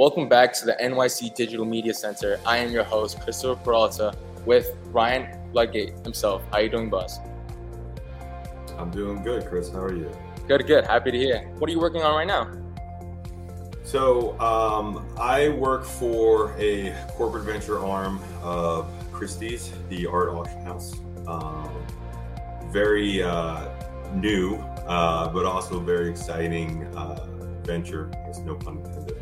[0.00, 2.40] Welcome back to the NYC Digital Media Center.
[2.46, 4.14] I am your host, Christopher Peralta,
[4.46, 6.42] with Ryan Ludgate himself.
[6.50, 7.18] How are you doing, boss?
[8.78, 9.70] I'm doing good, Chris.
[9.70, 10.10] How are you?
[10.48, 10.86] Good, good.
[10.86, 11.42] Happy to hear.
[11.58, 12.50] What are you working on right now?
[13.84, 20.94] So, um, I work for a corporate venture arm of Christie's, the art auction house.
[21.26, 21.70] Um,
[22.70, 23.68] very uh,
[24.14, 24.54] new,
[24.86, 27.26] uh, but also very exciting uh,
[27.64, 28.10] venture.
[28.24, 29.18] There's no pun intended.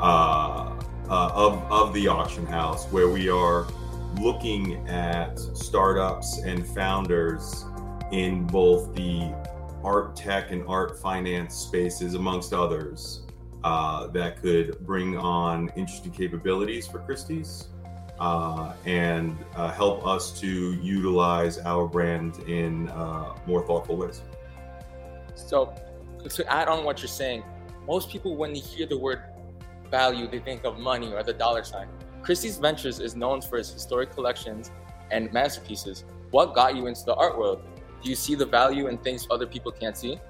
[0.00, 0.74] Uh,
[1.10, 3.66] uh, of of the auction house, where we are
[4.20, 7.64] looking at startups and founders
[8.12, 9.34] in both the
[9.82, 13.22] art tech and art finance spaces, amongst others,
[13.64, 17.68] uh, that could bring on interesting capabilities for Christie's
[18.20, 24.22] uh, and uh, help us to utilize our brand in uh, more thoughtful ways.
[25.34, 25.72] So,
[26.28, 27.44] to add on what you're saying,
[27.86, 29.22] most people, when they hear the word
[29.90, 31.88] value, they think of money or the dollar sign.
[32.22, 34.70] Christie's Ventures is known for its historic collections
[35.10, 36.04] and masterpieces.
[36.30, 37.62] What got you into the art world?
[38.02, 40.20] Do you see the value in things other people can't see?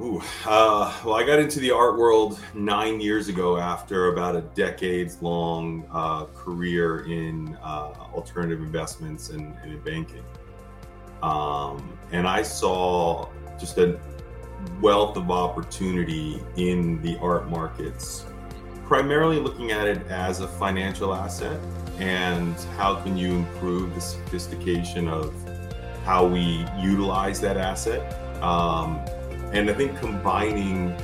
[0.00, 4.40] Ooh, uh, well, I got into the art world nine years ago after about a
[4.40, 10.24] decades long uh, career in uh, alternative investments and, and in banking.
[11.22, 14.00] Um, and I saw just a
[14.80, 18.26] wealth of opportunity in the art markets,
[18.84, 21.60] primarily looking at it as a financial asset
[21.98, 25.34] and how can you improve the sophistication of
[26.04, 28.00] how we utilize that asset.
[28.42, 28.98] Um,
[29.52, 30.96] and I think combining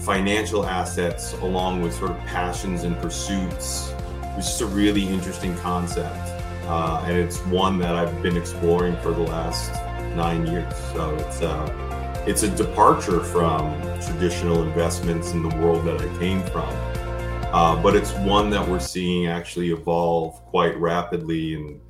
[0.00, 3.94] financial assets along with sort of passions and pursuits
[4.36, 6.28] is just a really interesting concept.
[6.66, 9.72] Uh, and it's one that I've been exploring for the last
[10.14, 10.74] nine years.
[10.92, 16.42] So it's uh, it's a departure from traditional investments in the world that I came
[16.44, 16.68] from.
[17.52, 21.80] Uh, but it's one that we're seeing actually evolve quite rapidly in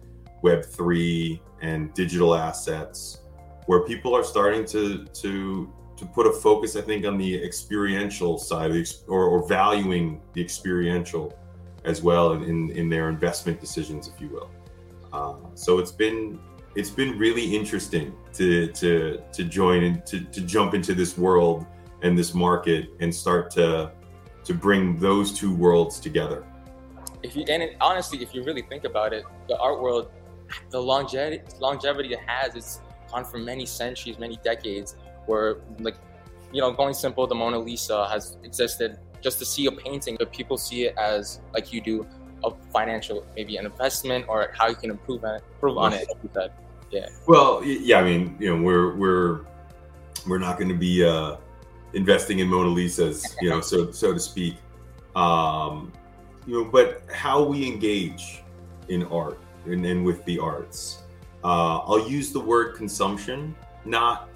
[0.42, 3.20] Web3 and digital assets
[3.66, 8.38] where people are starting to to to put a focus, I think, on the experiential
[8.38, 8.72] side,
[9.06, 11.38] or, or valuing the experiential
[11.84, 14.50] as well in, in their investment decisions, if you will.
[15.12, 16.40] Uh, so it's been
[16.74, 21.66] it's been really interesting to to to join and to, to jump into this world
[22.02, 23.92] and this market and start to
[24.44, 26.44] to bring those two worlds together.
[27.22, 30.10] If you and it, honestly, if you really think about it, the art world,
[30.70, 32.80] the longevity longevity it has it has,
[33.10, 34.96] gone for many centuries, many decades,
[35.26, 35.96] where like,
[36.52, 40.32] you know, going simple, the Mona Lisa has existed just to see a painting, but
[40.32, 42.06] people see it as like you do,
[42.44, 46.08] a financial maybe an investment or how you can improve on it, improve on it.
[46.34, 46.50] Like
[46.92, 47.08] yeah.
[47.26, 49.40] Well, yeah, I mean, you know, we're we're
[50.26, 51.36] we're not going to be uh,
[51.94, 54.56] investing in Mona Lisas, you know, so so to speak.
[55.16, 55.92] Um,
[56.46, 58.42] you know, but how we engage
[58.88, 61.02] in art and, and with the arts
[61.44, 63.54] uh, I'll use the word consumption,
[63.84, 64.28] not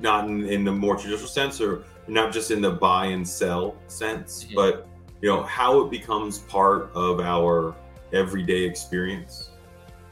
[0.00, 3.76] not in, in, the more traditional sense, or not just in the buy and sell
[3.86, 4.54] sense, mm-hmm.
[4.54, 4.88] but
[5.20, 7.74] you know how it becomes part of our
[8.12, 9.50] everyday experience,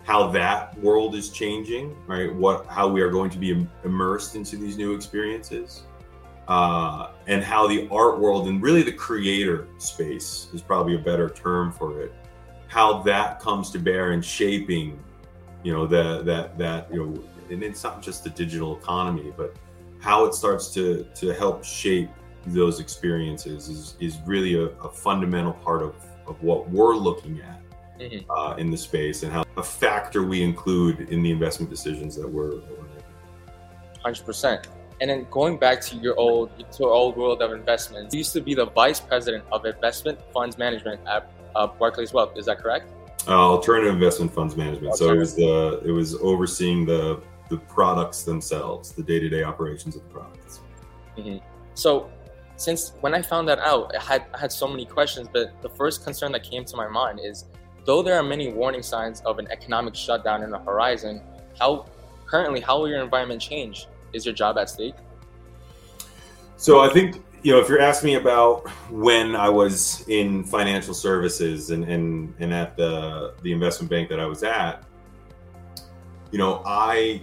[0.05, 2.35] how that world is changing, right?
[2.35, 5.83] What how we are going to be immersed into these new experiences,
[6.49, 11.31] uh, and how the art world and really the creator space is probably a better
[11.31, 12.13] term for it,
[12.69, 14.99] how that comes to bear in shaping
[15.63, 19.55] you know that that that you know and it's not just the digital economy but
[20.01, 22.11] how it starts to to help shape
[22.47, 25.95] those experiences is is really a, a fundamental part of
[26.27, 27.62] of what we're looking at
[28.03, 28.31] mm-hmm.
[28.31, 32.29] uh, in the space and how a factor we include in the investment decisions that
[32.29, 34.65] we're, we're making 100%
[35.01, 38.33] and then going back to your old to our old world of investments you used
[38.33, 42.59] to be the vice president of investment funds management at uh, barclays wealth is that
[42.59, 42.89] correct
[43.29, 44.97] uh, alternative investment funds management.
[44.97, 49.45] So it was the it was overseeing the the products themselves, the day to day
[49.45, 50.61] operations of the products.
[51.17, 51.39] Mm-hmm.
[51.75, 52.11] So
[52.57, 55.29] since when I found that out, I had I had so many questions.
[55.33, 57.45] But the first concern that came to my mind is,
[57.85, 61.23] though there are many warning signs of an economic shutdown in the horizon,
[61.59, 61.87] how
[62.27, 63.87] currently how will your environment change?
[64.13, 64.95] Is your job at stake?
[66.57, 70.95] So I think you know, if you're asking me about when I was in financial
[70.95, 74.85] services and, and, and at the, the investment bank that I was at,
[76.31, 77.21] you know, I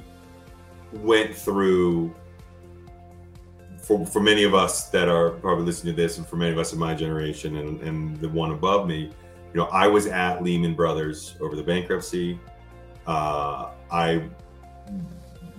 [0.91, 2.13] went through
[3.81, 6.57] for, for many of us that are probably listening to this and for many of
[6.57, 9.11] us in my generation and, and the one above me,
[9.53, 12.39] you know, I was at Lehman Brothers over the bankruptcy.
[13.07, 14.23] Uh, I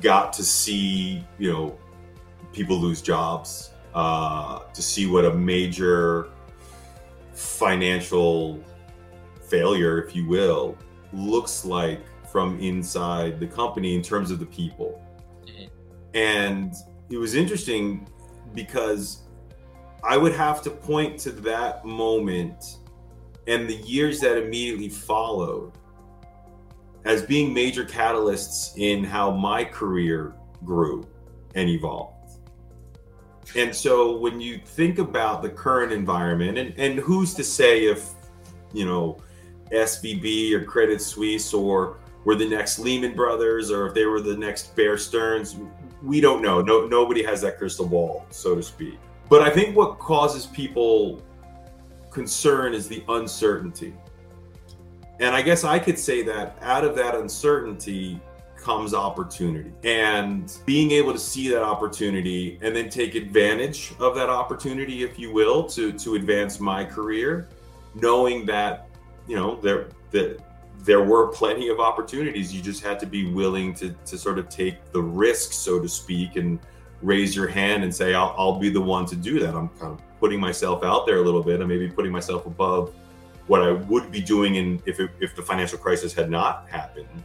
[0.01, 1.79] got to see, you know,
[2.53, 6.29] people lose jobs uh, to see what a major
[7.35, 8.63] financial
[9.49, 10.77] failure, if you will,
[11.13, 12.01] looks like
[12.31, 15.03] from inside the company in terms of the people.
[15.45, 15.67] Mm-hmm.
[16.15, 16.75] And
[17.11, 18.09] it was interesting
[18.55, 19.23] because
[20.05, 22.79] I would have to point to that moment
[23.51, 25.73] and the years that immediately followed
[27.05, 31.05] as being major catalysts in how my career grew
[31.57, 32.39] and evolved.
[33.57, 38.11] And so when you think about the current environment, and, and who's to say if,
[38.73, 39.19] you know,
[39.73, 44.37] SVB or Credit Suisse or were the next Lehman Brothers or if they were the
[44.37, 45.57] next Bear Stearns,
[46.05, 46.61] we don't know.
[46.61, 49.01] No, nobody has that crystal ball, so to speak.
[49.29, 51.21] But I think what causes people
[52.11, 53.95] concern is the uncertainty.
[55.21, 58.21] And I guess I could say that out of that uncertainty
[58.57, 59.73] comes opportunity.
[59.85, 65.19] And being able to see that opportunity and then take advantage of that opportunity, if
[65.19, 67.49] you will, to to advance my career,
[67.95, 68.89] knowing that,
[69.27, 70.41] you know, there that
[70.83, 72.55] there were plenty of opportunities.
[72.55, 75.89] You just had to be willing to to sort of take the risk, so to
[75.89, 76.59] speak, and
[77.03, 79.55] raise your hand and say, I'll, I'll be the one to do that.
[79.55, 82.95] I'm kind of putting myself out there a little bit and maybe putting myself above
[83.47, 87.25] what I would be doing in if it, if the financial crisis had not happened.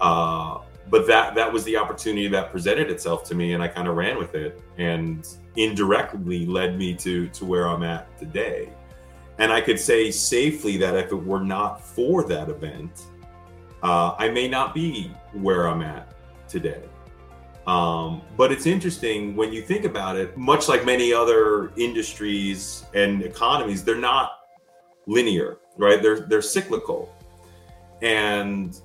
[0.00, 0.58] Uh,
[0.90, 3.96] but that that was the opportunity that presented itself to me, and I kind of
[3.96, 5.26] ran with it, and
[5.56, 8.72] indirectly led me to to where I'm at today.
[9.38, 13.06] And I could say safely that if it were not for that event,
[13.82, 16.12] uh, I may not be where I'm at
[16.48, 16.82] today.
[17.66, 23.22] Um, but it's interesting when you think about it, much like many other industries and
[23.22, 24.40] economies, they're not
[25.06, 26.02] linear, right?
[26.02, 27.14] They're they're cyclical.
[28.00, 28.80] And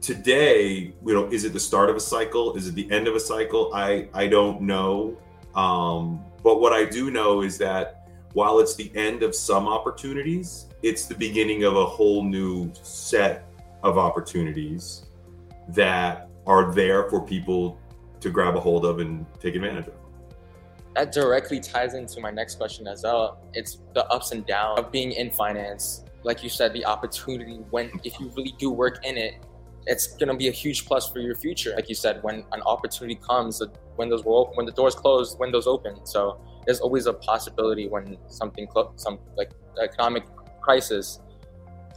[0.00, 2.56] today, you know, is it the start of a cycle?
[2.56, 3.70] Is it the end of a cycle?
[3.74, 5.18] I I don't know.
[5.54, 10.66] Um, but what I do know is that while it's the end of some opportunities,
[10.82, 13.46] it's the beginning of a whole new set
[13.82, 15.06] of opportunities
[15.68, 17.78] that are there for people
[18.20, 19.94] to grab a hold of and take advantage of
[20.96, 23.38] that directly ties into my next question as well.
[23.52, 26.04] It's the ups and downs of being in finance.
[26.22, 29.34] Like you said, the opportunity when if you really do work in it,
[29.86, 31.74] it's gonna be a huge plus for your future.
[31.76, 34.56] Like you said, when an opportunity comes, the windows will open.
[34.56, 36.04] When the doors close, windows open.
[36.06, 38.66] So there's always a possibility when something,
[38.96, 40.24] some like economic
[40.62, 41.20] crisis,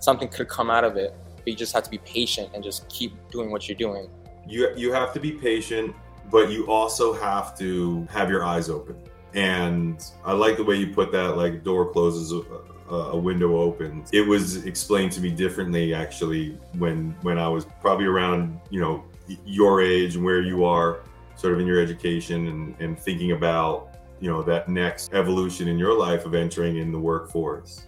[0.02, 1.16] something could come out of it.
[1.38, 4.10] But you just have to be patient and just keep doing what you're doing.
[4.46, 5.96] You you have to be patient
[6.30, 8.96] but you also have to have your eyes open.
[9.34, 14.10] And I like the way you put that like door closes a, a window opens.
[14.12, 19.04] It was explained to me differently actually when when I was probably around, you know,
[19.46, 21.02] your age and where you are
[21.36, 25.78] sort of in your education and, and thinking about, you know, that next evolution in
[25.78, 27.86] your life of entering in the workforce.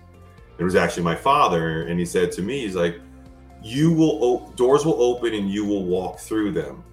[0.60, 3.02] It was actually my father and he said to me, he's like,
[3.64, 6.84] you will doors will open and you will walk through them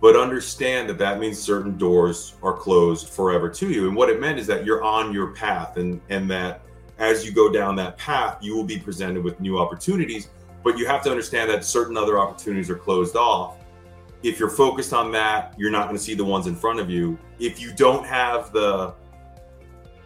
[0.00, 3.86] but understand that that means certain doors are closed forever to you.
[3.86, 6.62] And what it meant is that you're on your path and and that
[6.98, 10.28] as you go down that path you will be presented with new opportunities
[10.62, 13.56] but you have to understand that certain other opportunities are closed off.
[14.22, 16.90] If you're focused on that you're not going to see the ones in front of
[16.90, 17.18] you.
[17.38, 18.94] If you don't have the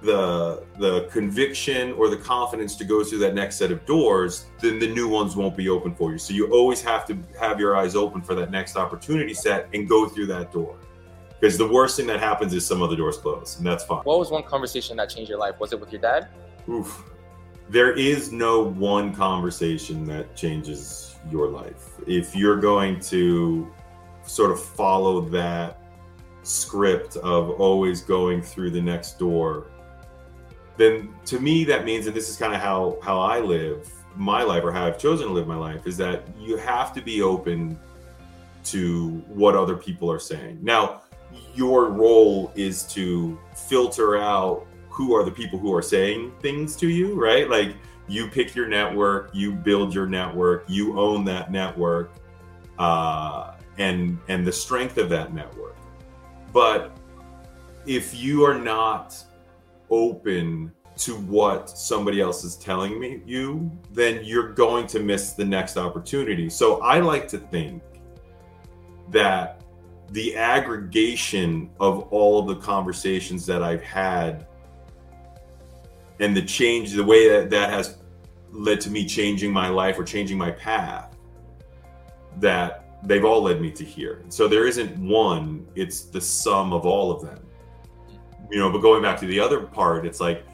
[0.05, 4.79] the the conviction or the confidence to go through that next set of doors, then
[4.79, 6.19] the new ones won't be open for you.
[6.19, 9.89] So you always have to have your eyes open for that next opportunity set and
[9.89, 10.77] go through that door.
[11.41, 14.03] Because the worst thing that happens is some other doors close, and that's fine.
[14.05, 15.61] What was one conversation that changed your life?
[15.61, 16.29] Was it with your dad?
[16.69, 17.05] Oof.
[17.69, 21.95] There is no one conversation that changes your life.
[22.07, 23.73] If you're going to
[24.23, 25.81] sort of follow that
[26.43, 29.67] script of always going through the next door
[30.77, 34.43] then to me that means and this is kind of how how i live my
[34.43, 37.23] life or how i've chosen to live my life is that you have to be
[37.23, 37.79] open
[38.65, 40.59] to what other people are saying.
[40.63, 41.03] Now
[41.55, 46.89] your role is to filter out who are the people who are saying things to
[46.89, 47.49] you right?
[47.49, 47.77] Like
[48.09, 52.13] you pick your network you build your network you own that network
[52.79, 55.77] uh, and and the strength of that network.
[56.53, 56.97] But
[57.87, 59.23] if you are not
[59.95, 65.45] open to what somebody else is telling me you, then you're going to miss the
[65.45, 66.49] next opportunity.
[66.49, 67.83] So I like to think
[69.11, 69.63] that
[70.11, 74.47] the aggregation of all of the conversations that I've had
[76.21, 77.99] and the change, the way that that has
[78.51, 81.17] led to me changing my life or changing my path,
[82.39, 84.23] that they've all led me to here.
[84.29, 87.45] So there isn't one, it's the sum of all of them
[88.51, 90.45] you know, but going back to the other part, it's like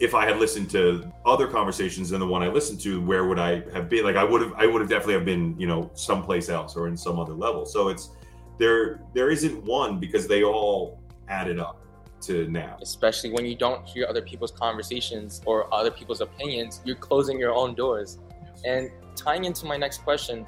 [0.00, 3.38] if I had listened to other conversations than the one I listened to, where would
[3.38, 4.04] I have been?
[4.04, 6.88] Like I would have, I would have definitely have been, you know, someplace else or
[6.88, 7.66] in some other level.
[7.66, 8.10] So it's
[8.58, 11.84] there, there isn't one because they all added up
[12.22, 12.78] to now.
[12.80, 17.54] Especially when you don't hear other people's conversations or other people's opinions, you're closing your
[17.54, 18.18] own doors.
[18.64, 20.46] And tying into my next question,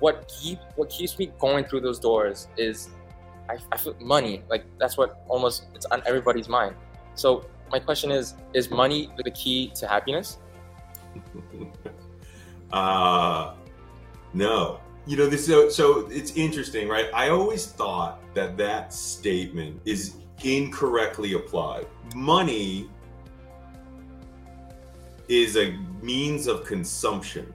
[0.00, 2.90] what keep what keeps me going through those doors is
[3.48, 4.42] I, I feel money.
[4.48, 6.74] Like that's what almost it's on everybody's mind.
[7.14, 10.38] So my question is: Is money the key to happiness?
[12.72, 13.54] uh
[14.34, 14.80] no.
[15.06, 15.46] You know this.
[15.46, 17.06] So, so it's interesting, right?
[17.14, 21.86] I always thought that that statement is incorrectly applied.
[22.14, 22.90] Money
[25.28, 25.72] is a
[26.02, 27.52] means of consumption.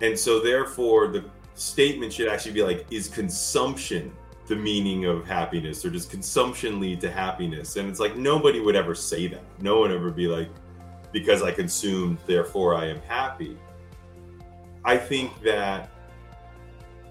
[0.00, 4.12] And so, therefore, the statement should actually be like, is consumption
[4.52, 7.76] the meaning of happiness or does consumption lead to happiness?
[7.76, 9.40] And it's like nobody would ever say that.
[9.62, 10.50] No one ever be like
[11.10, 13.56] because i consumed therefore i am happy.
[14.84, 15.88] I think that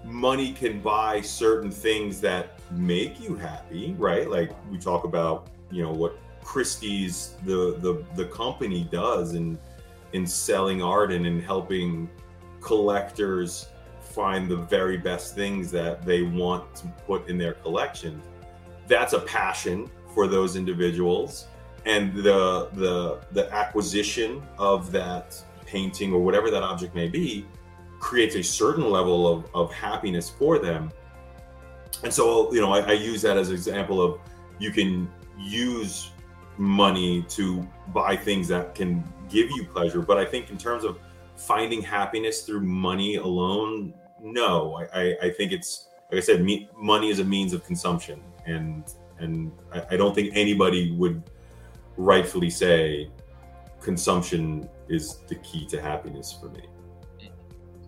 [0.04, 4.30] money can buy certain things that make you happy right?
[4.30, 9.58] Like we talk about you know what christie's the the, the company does in
[10.12, 12.08] in selling art and in helping
[12.60, 13.66] collectors
[14.14, 18.20] find the very best things that they want to put in their collection.
[18.86, 21.46] That's a passion for those individuals,
[21.86, 27.46] and the the the acquisition of that painting or whatever that object may be
[27.98, 30.90] creates a certain level of, of happiness for them.
[32.02, 34.18] And so, you know, I, I use that as an example of
[34.58, 36.10] you can use
[36.58, 40.02] money to buy things that can give you pleasure.
[40.02, 40.98] But I think in terms of
[41.36, 47.10] finding happiness through money alone no, I, I think it's like I said, me, money
[47.10, 48.84] is a means of consumption, and
[49.18, 51.22] and I, I don't think anybody would
[51.96, 53.10] rightfully say
[53.80, 56.68] consumption is the key to happiness for me.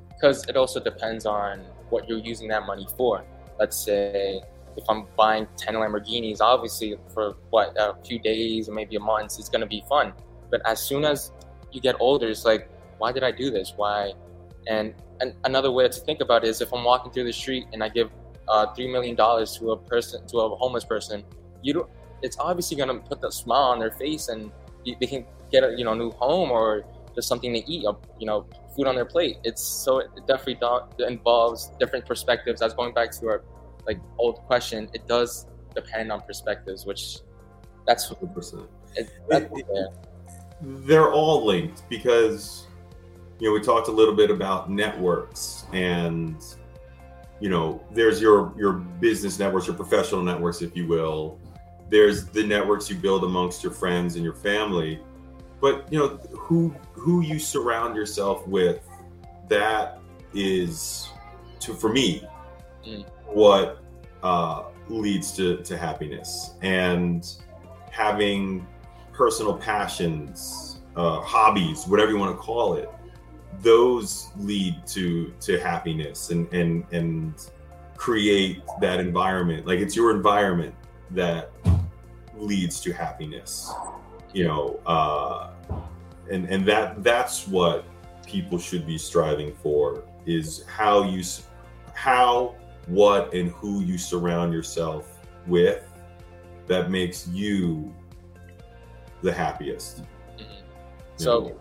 [0.09, 1.61] Because it also depends on
[1.91, 3.25] what you're using that money for.
[3.59, 4.43] Let's say
[4.76, 9.38] if I'm buying 10 Lamborghinis, obviously for what a few days or maybe a month,
[9.38, 10.12] it's going to be fun.
[10.50, 11.33] But as soon as
[11.73, 13.73] you get older, it's like, why did I do this?
[13.76, 14.12] Why?
[14.66, 17.66] And and another way to think about it is if I'm walking through the street
[17.73, 18.11] and I give
[18.49, 21.25] uh, three million dollars to a person to a homeless person,
[21.62, 21.90] you don't.
[22.23, 24.50] It's obviously gonna put the smile on their face and
[24.85, 28.26] they can get a you know new home or just something to eat, or, you
[28.26, 29.38] know, food on their plate.
[29.44, 32.61] It's so it definitely do, involves different perspectives.
[32.61, 33.42] That's going back to our
[33.87, 34.88] like old question.
[34.92, 37.18] It does depend on perspectives, which
[37.87, 38.66] that's 100%.
[38.97, 39.88] It, it, it,
[40.61, 42.66] they're all linked because
[43.38, 46.37] you know, we talked a little bit about networks and
[47.41, 51.38] you know, there's your your business networks, your professional networks, if you will.
[51.91, 55.00] There's the networks you build amongst your friends and your family.
[55.61, 58.88] But you know, who who you surround yourself with,
[59.49, 59.99] that
[60.33, 61.09] is
[61.61, 62.25] to for me
[62.87, 63.05] mm.
[63.26, 63.83] what
[64.23, 67.37] uh, leads to, to happiness and
[67.91, 68.67] having
[69.12, 72.91] personal passions, uh, hobbies, whatever you want to call it
[73.61, 77.51] those lead to to happiness and and and
[77.97, 79.67] create that environment.
[79.67, 80.75] Like it's your environment
[81.11, 81.51] that
[82.37, 83.73] leads to happiness
[84.35, 85.51] you know uh
[86.31, 87.85] and and that that's what
[88.27, 91.23] people should be striving for is how you
[91.95, 92.55] how
[92.87, 95.89] what and who you surround yourself with
[96.67, 97.95] that makes you
[99.23, 100.03] the happiest.
[100.39, 100.43] Mm-hmm.
[101.17, 101.57] so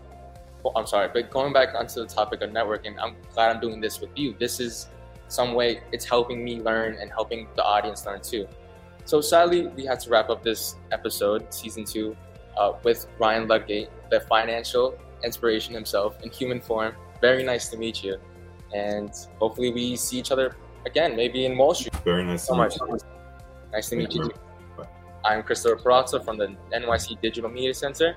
[0.74, 4.00] I'm sorry, but going back onto the topic of networking, I'm glad I'm doing this
[4.00, 4.34] with you.
[4.38, 4.88] This is
[5.28, 8.46] some way it's helping me learn and helping the audience learn too.
[9.04, 12.16] So sadly, we had to wrap up this episode, season two,
[12.56, 16.94] uh, with Ryan Ludgate, the financial inspiration himself in human form.
[17.20, 18.16] Very nice to meet you,
[18.74, 20.56] and hopefully we see each other
[20.86, 21.94] again, maybe in Wall Street.
[22.04, 22.76] Very nice so much.
[23.72, 24.24] Nice to meet you.
[24.24, 24.84] Too.
[25.24, 28.16] I'm Christopher Peralta from the NYC Digital Media Center